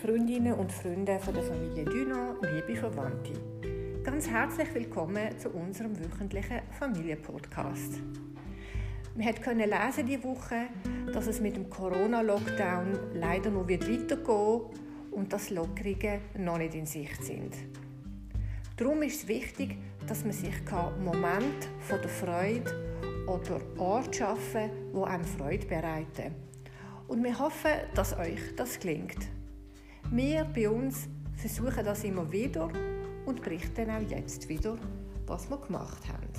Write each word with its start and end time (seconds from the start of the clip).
Freundinnen 0.00 0.54
und 0.54 0.72
Freunde 0.72 1.18
von 1.18 1.34
der 1.34 1.42
Familie 1.42 1.84
Düno, 1.84 2.34
liebe 2.40 2.74
Verwandte. 2.74 3.32
Ganz 4.02 4.26
herzlich 4.26 4.74
willkommen 4.74 5.38
zu 5.38 5.50
unserem 5.50 5.92
wöchentlichen 6.00 6.60
Familienpodcast. 6.78 8.00
Wir 9.14 9.34
konnten 9.34 9.58
lesen 9.58 10.06
diese 10.06 10.24
Woche, 10.24 10.68
dass 11.12 11.26
es 11.26 11.42
mit 11.42 11.56
dem 11.56 11.68
Corona-Lockdown 11.68 12.98
leider 13.12 13.50
noch 13.50 13.68
wird 13.68 13.84
und 15.10 15.30
dass 15.34 15.50
Lockerungen 15.50 16.20
noch 16.38 16.56
nicht 16.56 16.74
in 16.74 16.86
Sicht 16.86 17.22
sind. 17.22 17.54
Darum 18.78 19.02
ist 19.02 19.24
es 19.24 19.28
wichtig, 19.28 19.76
dass 20.06 20.24
man 20.24 20.32
sich 20.32 20.54
Moment 21.04 21.68
von 21.80 22.00
der 22.00 22.08
Freude 22.08 23.26
oder 23.26 23.60
Orte 23.76 24.16
schaffen, 24.16 24.70
wo 24.94 25.04
einem 25.04 25.24
Freude 25.24 25.66
bereiten. 25.66 26.34
Und 27.06 27.22
wir 27.22 27.38
hoffen, 27.38 27.72
dass 27.94 28.18
euch 28.18 28.40
das 28.56 28.80
gelingt. 28.80 29.28
Wir 30.10 30.44
bei 30.44 30.68
uns 30.68 31.08
versuchen 31.36 31.84
das 31.84 32.04
immer 32.04 32.30
wieder 32.30 32.70
und 33.26 33.42
berichten 33.42 33.90
auch 33.90 34.10
jetzt 34.10 34.48
wieder, 34.48 34.76
was 35.26 35.48
wir 35.48 35.58
gemacht 35.58 36.02
haben. 36.08 36.30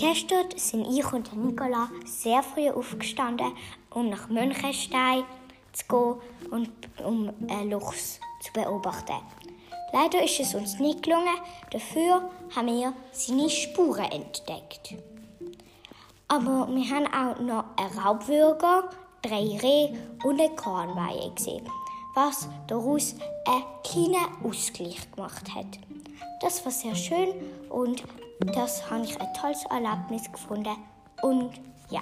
Gestern 0.00 0.46
sind 0.56 0.86
ich 0.98 1.12
und 1.12 1.36
Nicola 1.36 1.90
sehr 2.04 2.42
früh 2.42 2.70
aufgestanden, 2.70 3.52
um 3.90 4.08
nach 4.08 4.28
Münchenstein 4.28 5.24
zu 5.72 5.84
gehen 5.86 6.50
und 6.50 6.70
um 7.04 7.30
einen 7.48 7.70
Luchs 7.70 8.18
zu 8.40 8.52
beobachten. 8.52 9.20
Leider 9.92 10.22
ist 10.22 10.38
es 10.40 10.54
uns 10.54 10.78
nicht 10.78 11.02
gelungen, 11.02 11.36
dafür 11.70 12.30
haben 12.54 12.68
wir 12.68 12.92
seine 13.12 13.50
Spuren 13.50 14.10
entdeckt. 14.10 14.94
Aber 16.28 16.68
wir 16.70 16.88
haben 16.90 17.06
auch 17.06 17.40
noch 17.40 17.64
einen 17.76 17.98
Raubwürger, 17.98 18.90
drei 19.22 19.58
Rehe 19.60 19.98
und 20.22 20.40
eine 20.40 20.54
Kornweihe 20.54 21.32
gesehen, 21.34 21.68
was 22.14 22.48
daraus 22.68 23.16
einen 23.46 23.64
kleinen 23.82 24.44
Ausgleich 24.44 25.10
gemacht 25.10 25.52
hat. 25.54 25.66
Das 26.40 26.64
war 26.64 26.72
sehr 26.72 26.94
schön 26.94 27.28
und 27.68 28.04
das 28.54 28.88
habe 28.90 29.04
ich 29.04 29.20
ein 29.20 29.34
tolles 29.34 29.64
Erlebnis 29.66 30.30
gefunden. 30.30 30.76
Und 31.22 31.50
ja. 31.90 32.00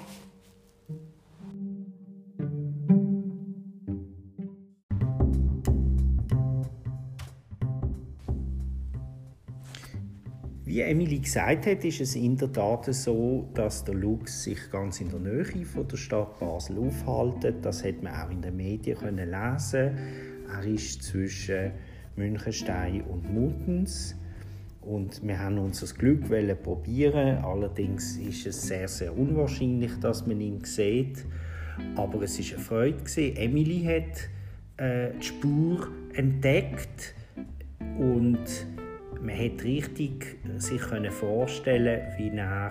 Wie 10.68 10.82
Emily 10.82 11.20
gesagt 11.20 11.66
hat, 11.66 11.82
ist 11.82 12.02
es 12.02 12.14
in 12.14 12.36
der 12.36 12.52
Tat 12.52 12.92
so, 12.92 13.48
dass 13.54 13.84
der 13.84 13.94
Lux 13.94 14.44
sich 14.44 14.58
ganz 14.70 15.00
in 15.00 15.08
der 15.08 15.18
Nähe 15.18 15.64
von 15.64 15.88
der 15.88 15.96
Stadt 15.96 16.38
Basel 16.38 16.76
aufhält. 16.76 17.64
Das 17.64 17.82
hat 17.82 18.02
man 18.02 18.12
auch 18.12 18.30
in 18.30 18.42
den 18.42 18.54
Medien 18.54 18.98
können 18.98 19.30
lesen. 19.30 19.96
Er 20.46 20.64
ist 20.66 21.04
zwischen 21.04 21.70
Münchenstein 22.16 23.00
und 23.00 23.32
Mutens 23.32 24.14
und 24.82 25.26
wir 25.26 25.38
haben 25.38 25.56
unser 25.56 25.86
Glück 25.94 26.28
probieren. 26.62 27.42
Allerdings 27.42 28.18
ist 28.18 28.46
es 28.46 28.66
sehr, 28.66 28.88
sehr 28.88 29.16
unwahrscheinlich, 29.16 29.98
dass 30.02 30.26
man 30.26 30.38
ihn 30.38 30.62
sieht. 30.64 31.24
Aber 31.96 32.20
es 32.20 32.38
ist 32.38 32.52
eine 32.52 32.62
Freude. 32.62 32.98
Gewesen. 32.98 33.36
Emily 33.36 33.84
hat 33.84 34.84
äh, 34.86 35.14
die 35.18 35.24
Spur 35.24 35.88
entdeckt 36.12 37.14
und 37.98 38.38
man 39.22 39.36
hat 39.36 39.64
richtig 39.64 40.38
sich 40.58 40.80
können 40.80 41.10
vorstellen, 41.10 42.02
wie 42.16 42.30
er 42.36 42.70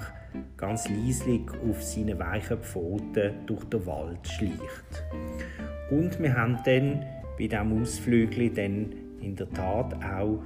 ganz 0.55 0.87
leislich 0.89 1.41
auf 1.69 1.81
seinen 1.83 2.19
weichen 2.19 2.59
Pfoten 2.59 3.33
durch 3.45 3.63
den 3.65 3.85
Wald 3.85 4.27
schleicht. 4.27 5.05
Und 5.89 6.19
wir 6.19 6.35
haben 6.35 6.59
dann 6.65 7.05
bei 7.37 7.47
diesem 7.47 7.81
Ausflügel 7.81 8.49
dann 8.49 8.93
in 9.21 9.35
der 9.35 9.49
Tat 9.49 9.93
auch 10.03 10.41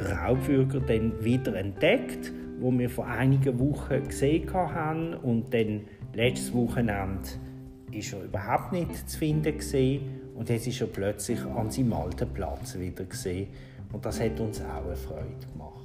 Raubwürger 0.00 0.80
dann 0.80 1.24
wieder 1.24 1.54
entdeckt, 1.54 2.32
wo 2.58 2.72
wir 2.72 2.90
vor 2.90 3.06
einigen 3.06 3.58
Wochen 3.58 4.04
gesehen 4.04 4.52
haben. 4.52 5.14
Und 5.14 5.52
dann 5.54 5.82
letztes 6.14 6.52
Wochenende 6.52 7.28
ist 7.90 8.12
er 8.12 8.24
überhaupt 8.24 8.72
nicht 8.72 9.08
zu 9.08 9.18
finden 9.18 9.56
gesehen 9.56 10.20
und 10.34 10.48
jetzt 10.48 10.66
ist 10.66 10.80
er 10.80 10.86
plötzlich 10.86 11.44
an 11.44 11.70
seinem 11.70 11.92
alten 11.92 12.28
Platz 12.32 12.78
wieder 12.78 13.04
gesehen 13.04 13.48
und 13.92 14.04
das 14.04 14.20
hat 14.20 14.38
uns 14.40 14.60
auch 14.60 14.84
eine 14.84 14.96
Freude 14.96 15.46
gemacht. 15.52 15.82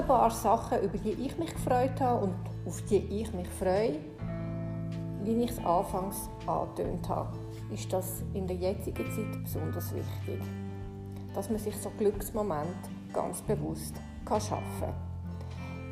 ein 0.00 0.06
paar 0.06 0.30
Sachen, 0.30 0.80
über 0.82 0.98
die 0.98 1.12
ich 1.12 1.36
mich 1.38 1.52
gefreut 1.52 2.00
habe 2.00 2.24
und 2.24 2.34
auf 2.66 2.80
die 2.82 2.96
ich 2.96 3.32
mich 3.32 3.48
freue. 3.48 3.96
Wie 5.22 5.42
ich 5.44 5.50
es 5.50 5.58
anfangs 5.58 6.30
angetönt 6.46 7.06
habe, 7.08 7.36
ist 7.72 7.92
das 7.92 8.22
in 8.34 8.46
der 8.46 8.56
jetzigen 8.56 9.04
Zeit 9.10 9.42
besonders 9.42 9.94
wichtig. 9.94 10.40
Dass 11.34 11.48
man 11.48 11.58
sich 11.58 11.76
so 11.76 11.90
Glücksmomente 11.98 12.90
ganz 13.12 13.40
bewusst 13.42 13.94
kann 14.24 14.40
schaffen 14.40 14.64
kann. 14.80 14.94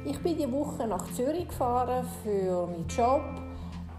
Ich 0.04 0.18
bin 0.20 0.36
diese 0.36 0.50
Woche 0.52 0.86
nach 0.86 1.12
Zürich 1.12 1.48
gefahren 1.48 2.06
für 2.22 2.66
meinen 2.66 2.86
Job. 2.88 3.22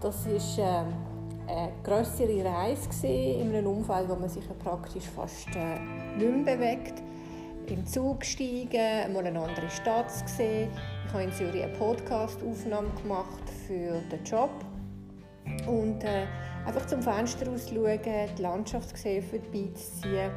Das 0.00 0.26
ist 0.26 0.58
äh, 0.58 0.62
eine 0.62 1.72
größere 1.84 2.44
Reise 2.44 3.06
in 3.06 3.54
einem 3.54 3.66
Umfeld, 3.66 4.08
wo 4.08 4.16
man 4.16 4.28
sich 4.28 4.44
praktisch 4.58 5.04
fast 5.04 5.48
äh, 5.54 5.78
nicht 6.16 6.44
mehr 6.44 6.56
bewegt 6.56 7.02
den 7.70 7.86
Zug 7.86 8.20
gestiegen, 8.20 9.12
mal 9.12 9.24
eine 9.24 9.40
andere 9.40 9.70
Stadt 9.70 10.10
gesehen. 10.24 10.70
Ich 11.06 11.12
habe 11.12 11.22
in 11.22 11.32
Zürich 11.32 11.62
eine 11.62 11.72
Podcast-Aufnahme 11.74 12.88
gemacht 13.02 13.48
für 13.66 14.00
den 14.10 14.24
Job. 14.24 14.50
Und 15.66 16.02
äh, 16.02 16.26
einfach 16.66 16.86
zum 16.86 17.02
Fenster 17.02 17.50
ausschauen, 17.50 18.00
die 18.36 18.42
Landschaft 18.42 18.96
sehen, 18.96 19.22
vorbeizuziehen, 19.22 20.30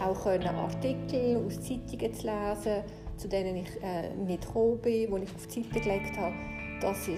auch 0.00 0.22
können 0.22 0.46
Artikel 0.46 1.42
aus 1.44 1.60
Zeitungen 1.60 2.14
zu 2.14 2.26
lesen, 2.26 2.84
zu 3.16 3.28
denen 3.28 3.56
ich 3.56 3.82
äh, 3.82 4.14
nicht 4.14 4.46
gekommen 4.46 4.78
bin, 4.80 5.14
die 5.14 5.22
ich 5.22 5.34
auf 5.34 5.46
die 5.46 5.62
Seite 5.62 5.80
gelegt 5.80 6.16
habe. 6.18 6.34
Das 6.80 7.08
war 7.08 7.16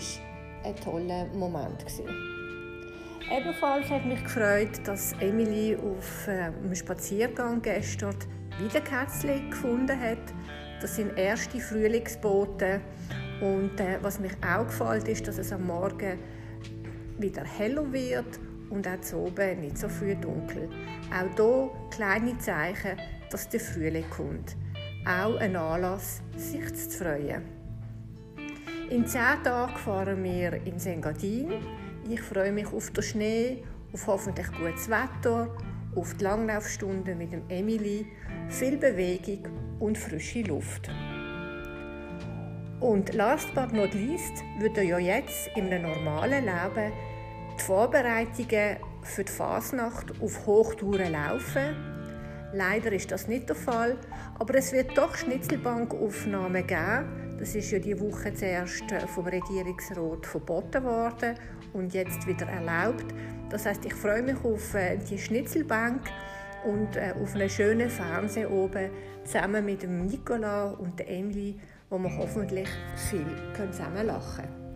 ein 0.64 0.76
toller 0.76 1.26
Moment. 1.34 1.78
Gewesen. 1.80 2.04
Ebenfalls 3.30 3.90
hat 3.90 4.06
mich 4.06 4.22
gefreut, 4.22 4.80
dass 4.84 5.12
Emily 5.20 5.76
auf 5.76 6.28
äh, 6.28 6.44
einem 6.44 6.74
Spaziergang 6.74 7.60
gestern 7.60 8.16
wieder 8.58 8.80
Kätzchen 8.80 9.50
gefunden 9.50 10.00
hat. 10.00 10.18
Das 10.80 10.96
sind 10.96 11.16
erste 11.18 11.60
Frühlingsboten. 11.60 12.80
Und 13.40 13.78
äh, 13.80 13.98
was 14.00 14.18
mich 14.18 14.32
auch 14.42 14.66
gefällt, 14.66 15.08
ist, 15.08 15.28
dass 15.28 15.38
es 15.38 15.52
am 15.52 15.66
Morgen 15.66 16.18
wieder 17.20 17.44
heller 17.44 17.92
wird 17.92 18.38
und 18.70 18.86
auch 18.86 19.00
zu 19.00 19.16
oben 19.18 19.60
nicht 19.60 19.78
so 19.78 19.88
früh 19.88 20.14
dunkel. 20.14 20.68
Auch 21.12 21.36
hier 21.36 21.70
kleine 21.90 22.38
Zeichen, 22.38 22.96
dass 23.30 23.48
der 23.48 23.60
Frühling 23.60 24.08
kommt. 24.10 24.56
Auch 25.06 25.36
ein 25.36 25.56
Anlass, 25.56 26.22
sich 26.36 26.74
zu 26.74 27.04
freuen. 27.04 27.42
In 28.90 29.06
zehn 29.06 29.42
Tagen 29.44 29.76
fahren 29.76 30.22
wir 30.22 30.54
in 30.64 30.78
Engadin. 30.78 31.52
Ich 32.08 32.20
freue 32.20 32.52
mich 32.52 32.72
auf 32.72 32.90
den 32.90 33.02
Schnee, 33.02 33.64
auf 33.92 34.06
hoffentlich 34.06 34.50
gutes 34.52 34.88
Wetter, 34.88 35.54
auf 35.94 36.14
die 36.14 36.24
Langlaufstunden 36.24 37.18
mit 37.18 37.32
dem 37.32 37.42
Emily 37.48 38.06
viel 38.48 38.76
Bewegung 38.76 39.46
und 39.78 39.98
frische 39.98 40.42
Luft. 40.42 40.90
Und 42.80 43.12
last 43.14 43.52
but 43.54 43.72
not 43.72 43.92
least 43.92 44.44
würde 44.60 44.82
ja 44.84 44.98
jetzt 44.98 45.50
im 45.56 45.68
normalen 45.68 46.44
Leben 46.44 46.92
die 47.58 47.64
Vorbereitungen 47.64 48.76
für 49.02 49.24
die 49.24 49.32
Fasnacht 49.32 50.20
auf 50.20 50.46
Hochtouren 50.46 51.12
laufen. 51.12 51.76
Leider 52.52 52.92
ist 52.92 53.10
das 53.10 53.28
nicht 53.28 53.48
der 53.48 53.56
Fall, 53.56 53.96
aber 54.38 54.54
es 54.54 54.72
wird 54.72 54.96
doch 54.96 55.14
Schnitzelbankaufnahmen 55.14 56.66
geben. 56.66 57.36
Das 57.38 57.54
ist 57.54 57.70
ja 57.70 57.78
die 57.78 57.98
Woche 58.00 58.32
zuerst 58.34 58.84
vom 59.14 59.26
Regierungsrat 59.26 60.26
verboten 60.26 60.82
worden 60.82 61.34
und 61.72 61.92
jetzt 61.94 62.26
wieder 62.26 62.46
erlaubt. 62.46 63.06
Das 63.50 63.66
heißt, 63.66 63.84
ich 63.84 63.94
freue 63.94 64.22
mich 64.22 64.42
auf 64.44 64.74
äh, 64.74 64.96
die 64.96 65.18
Schnitzelbank 65.18 66.02
und 66.64 66.96
äh, 66.96 67.14
auf 67.22 67.34
einem 67.34 67.48
schönen 67.48 67.90
Fernseher 67.90 68.50
oben 68.50 68.90
zusammen 69.24 69.64
mit 69.64 69.82
dem 69.82 70.06
Nicola 70.06 70.70
und 70.70 70.98
der 70.98 71.08
Emily, 71.08 71.58
wo 71.90 71.98
wir 71.98 72.16
hoffentlich 72.16 72.68
viel 73.08 73.26
zusammen 73.54 74.06
lachen 74.06 74.44
können. 74.44 74.67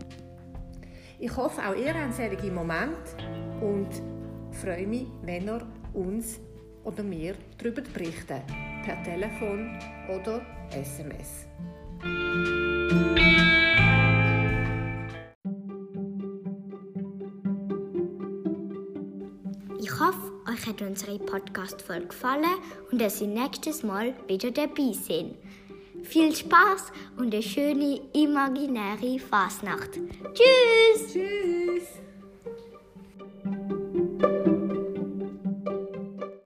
Ich 1.23 1.37
hoffe, 1.37 1.61
auch 1.65 1.73
ihr 1.73 1.93
habt 1.93 2.15
solche 2.15 2.51
Momente 2.51 3.15
und 3.61 3.87
freue 4.51 4.85
mich, 4.85 5.07
wenn 5.21 5.47
ihr 5.47 5.65
uns 5.93 6.41
oder 6.83 7.01
mir 7.01 7.35
darüber 7.57 7.81
berichtet. 7.81 8.43
per 8.83 9.01
Telefon 9.03 9.79
oder 10.09 10.41
SMS. 10.71 11.47
Ich 19.79 19.91
hoffe, 19.97 20.33
euch 20.51 20.67
hat 20.67 20.81
unsere 20.81 21.19
Podcast-Folge 21.19 22.07
gefallen 22.07 22.43
und 22.91 22.99
dass 22.99 23.21
ihr 23.21 23.29
nächstes 23.29 23.81
Mal 23.83 24.13
wieder 24.27 24.51
dabei 24.51 24.91
sind. 24.91 25.35
Viel 26.03 26.35
Spaß 26.35 26.91
und 27.17 27.33
eine 27.33 27.41
schöne 27.41 28.01
imaginäre 28.13 29.19
Fasnacht. 29.19 29.99
Tschüss! 30.33 31.13
Tschüss! 31.13 32.12